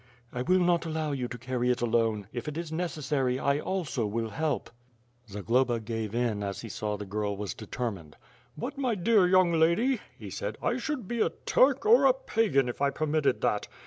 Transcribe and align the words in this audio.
"I 0.33 0.41
will 0.41 0.61
not 0.61 0.87
allow 0.87 1.11
you 1.11 1.27
to 1.27 1.37
carry 1.37 1.69
it 1.69 1.79
alone. 1.79 2.27
If 2.33 2.47
it 2.47 2.57
is 2.57 2.71
necessary, 2.71 3.37
I 3.37 3.59
also 3.59 4.07
will 4.07 4.31
help." 4.31 4.71
Zagloba 5.29 5.79
gave 5.79 6.15
in 6.15 6.41
as 6.41 6.61
he 6.61 6.69
saw 6.69 6.97
the 6.97 7.05
girl 7.05 7.37
was 7.37 7.53
determined. 7.53 8.15
"But 8.57 8.79
my 8.79 8.95
dear 8.95 9.27
young 9.27 9.53
lady," 9.53 9.99
he 10.17 10.31
said, 10.31 10.57
"I 10.59 10.77
should 10.77 11.07
be 11.07 11.21
a 11.21 11.29
Turk, 11.29 11.85
or 11.85 12.05
a 12.05 12.13
Pagan, 12.15 12.67
if 12.67 12.81
I 12.81 12.89
permitted 12.89 13.41
that. 13.41 13.67